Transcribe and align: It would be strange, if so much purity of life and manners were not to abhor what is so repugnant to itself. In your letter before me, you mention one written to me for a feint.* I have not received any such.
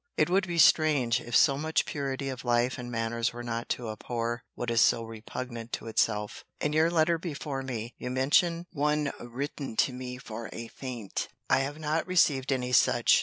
It 0.17 0.31
would 0.31 0.47
be 0.47 0.57
strange, 0.57 1.21
if 1.21 1.35
so 1.35 1.59
much 1.59 1.85
purity 1.85 2.29
of 2.29 2.43
life 2.43 2.79
and 2.79 2.89
manners 2.91 3.33
were 3.33 3.43
not 3.43 3.69
to 3.69 3.91
abhor 3.91 4.41
what 4.55 4.71
is 4.71 4.81
so 4.81 5.03
repugnant 5.03 5.71
to 5.73 5.85
itself. 5.85 6.43
In 6.59 6.73
your 6.73 6.89
letter 6.89 7.19
before 7.19 7.61
me, 7.61 7.93
you 7.99 8.09
mention 8.09 8.65
one 8.71 9.11
written 9.19 9.75
to 9.75 9.93
me 9.93 10.17
for 10.17 10.49
a 10.51 10.69
feint.* 10.69 11.27
I 11.51 11.59
have 11.59 11.77
not 11.77 12.07
received 12.07 12.51
any 12.51 12.71
such. 12.71 13.19